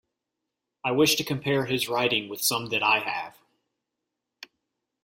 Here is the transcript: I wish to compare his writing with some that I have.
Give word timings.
I 0.83 0.93
wish 0.93 1.13
to 1.17 1.23
compare 1.23 1.65
his 1.67 1.87
writing 1.87 2.27
with 2.27 2.41
some 2.41 2.69
that 2.69 2.81
I 2.81 3.01
have. 3.01 3.37